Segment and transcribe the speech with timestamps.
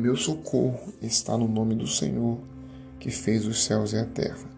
[0.00, 2.38] meu socorro está no nome do Senhor,
[2.98, 4.48] que fez os céus e a terra.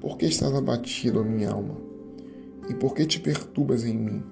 [0.00, 1.76] Por que estás abatido, a minha alma?
[2.68, 4.22] E por que te perturbas em mim?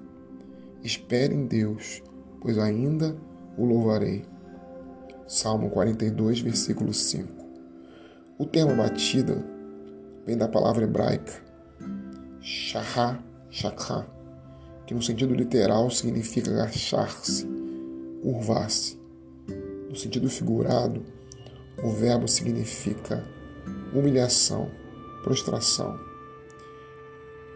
[0.83, 2.01] Espere em Deus,
[2.41, 3.15] pois ainda
[3.57, 4.25] o louvarei.
[5.27, 7.31] Salmo 42, versículo 5.
[8.37, 9.45] O termo batida
[10.25, 11.43] vem da palavra hebraica
[12.43, 14.05] shahá, shakha,
[14.85, 17.47] que no sentido literal significa agachar-se,
[18.21, 19.02] curvar-se.
[19.93, 21.03] No sentido figurado,
[21.83, 23.23] o verbo significa
[23.93, 24.71] humilhação,
[25.21, 25.99] prostração.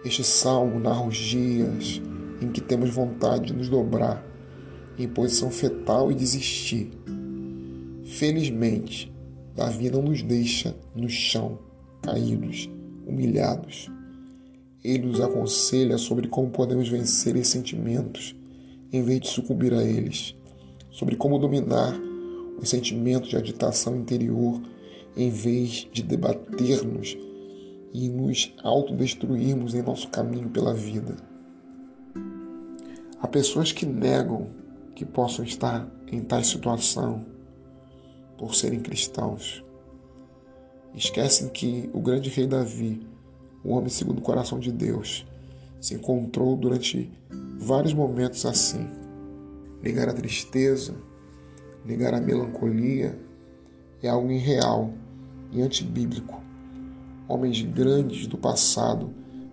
[0.06, 2.00] Este salmo narra os dias
[2.40, 4.24] em que temos vontade de nos dobrar
[5.00, 6.92] em posição fetal e desistir.
[8.06, 9.12] Felizmente,
[9.56, 11.58] Davi não nos deixa no chão,
[12.04, 12.70] caídos,
[13.08, 13.90] humilhados.
[14.84, 18.36] Ele nos aconselha sobre como podemos vencer esses sentimentos
[18.94, 20.36] em vez de sucumbir a eles,
[20.92, 22.06] sobre como dominar
[22.58, 24.62] os sentimentos de agitação interior
[25.16, 27.18] em vez de debater-nos
[27.94, 31.16] e nos autodestruirmos em nosso caminho pela vida.
[33.20, 34.48] Há pessoas que negam
[34.96, 37.26] que possam estar em tal situação
[38.38, 39.64] por serem cristãos.
[40.94, 43.06] Esquecem que o grande rei Davi,
[43.64, 45.26] o homem segundo o coração de Deus,
[45.80, 47.12] se encontrou durante
[47.60, 48.88] vários momentos assim.
[49.82, 50.96] Negar a tristeza,
[51.88, 53.18] negar a melancolia
[54.04, 54.94] é algo irreal
[55.54, 56.44] e antibíblico.
[57.30, 59.10] Homens grandes do passado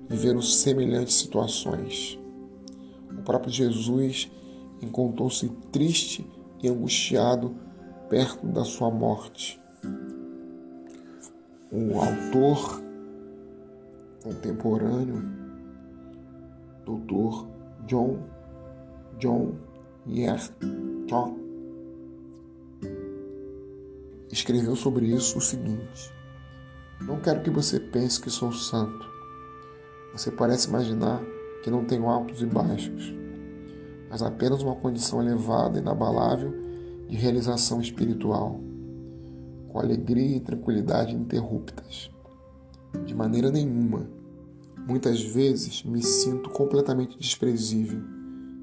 [0.08, 2.18] viveram semelhantes situações.
[3.16, 4.30] O próprio Jesus
[4.82, 6.28] encontrou-se triste
[6.60, 7.55] e angustiado
[8.10, 9.60] perto da sua morte.
[11.70, 12.82] O autor
[14.24, 15.22] contemporâneo,
[16.84, 17.46] Dr.
[17.86, 18.18] John
[19.18, 19.55] John
[20.06, 21.44] Yertok,
[24.34, 26.12] escreveu sobre isso o seguinte:
[27.00, 29.08] Não quero que você pense que sou santo.
[30.12, 31.22] Você parece imaginar
[31.62, 33.14] que não tenho altos e baixos,
[34.11, 36.52] mas apenas uma condição elevada e inabalável
[37.08, 38.61] de realização espiritual,
[39.68, 42.11] com alegria e tranquilidade ininterruptas.
[43.06, 44.08] De maneira nenhuma.
[44.86, 48.02] Muitas vezes me sinto completamente desprezível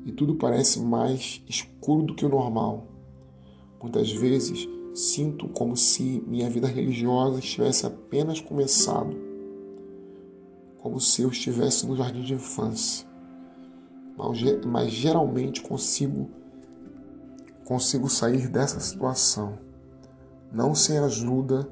[0.06, 2.88] e tudo parece mais escuro do que o normal.
[3.82, 9.16] Muitas vezes Sinto como se minha vida religiosa estivesse apenas começado,
[10.80, 13.08] como se eu estivesse no jardim de infância.
[14.66, 16.30] Mas geralmente consigo
[17.66, 19.58] consigo sair dessa situação,
[20.52, 21.72] não sem ajuda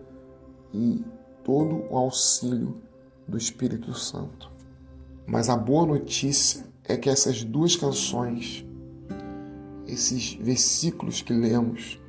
[0.73, 1.03] e
[1.43, 2.81] todo o auxílio
[3.27, 4.49] do Espírito Santo.
[5.27, 8.65] Mas a boa notícia é que essas duas canções,
[9.85, 11.99] esses versículos que lemos,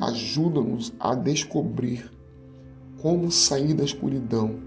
[0.00, 2.10] ajuda-nos a descobrir
[3.00, 4.60] como sair da escuridão,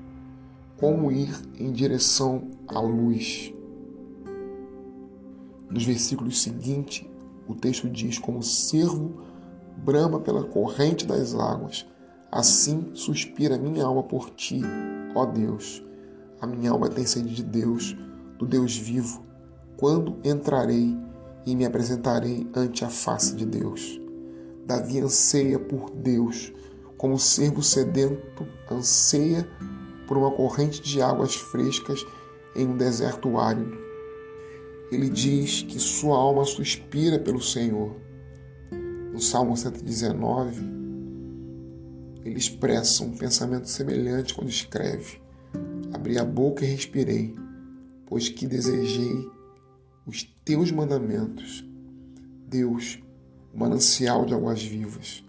[0.77, 3.53] como ir em direção à luz.
[5.69, 7.05] Nos versículos seguintes,
[7.47, 9.23] o texto diz: Como o cervo
[9.77, 11.85] brama pela corrente das águas,
[12.31, 14.61] assim suspira minha alma por ti,
[15.15, 15.83] ó Deus.
[16.39, 17.95] A minha alma tem sede de Deus,
[18.37, 19.23] do Deus vivo.
[19.77, 20.97] Quando entrarei
[21.45, 24.00] e me apresentarei ante a face de Deus.
[24.65, 26.53] Davi anseia por Deus,
[26.97, 29.47] como o servo sedento anseia
[30.07, 32.05] por uma corrente de águas frescas
[32.55, 33.77] em um deserto árido.
[34.91, 37.95] Ele diz que sua alma suspira pelo Senhor.
[39.11, 40.61] No Salmo 119,
[42.23, 45.21] ele expressa um pensamento semelhante quando escreve:
[45.93, 47.35] Abri a boca e respirei,
[48.05, 49.29] pois que desejei
[50.05, 51.65] os teus mandamentos.
[52.47, 52.99] Deus,
[53.53, 55.23] o manancial de águas vivas.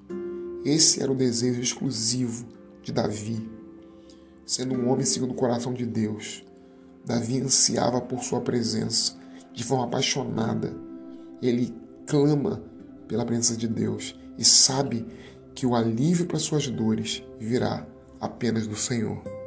[0.65, 2.47] Esse era o desejo exclusivo
[2.83, 3.51] de Davi.
[4.47, 6.45] Sendo um homem segundo o coração de Deus,
[7.05, 9.15] Davi ansiava por sua presença
[9.53, 10.75] de forma apaixonada.
[11.41, 11.75] Ele
[12.07, 12.63] clama
[13.09, 15.07] pela presença de Deus e sabe
[15.55, 17.87] que o alívio para suas dores virá
[18.21, 19.42] apenas do Senhor.